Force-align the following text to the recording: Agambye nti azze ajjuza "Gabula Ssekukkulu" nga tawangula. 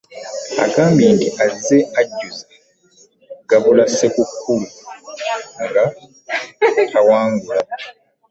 Agambye 0.65 1.07
nti 1.15 1.27
azze 1.45 1.77
ajjuza 1.99 2.45
"Gabula 3.49 3.85
Ssekukkulu" 3.87 4.67
nga 5.63 5.83
tawangula. 6.91 7.61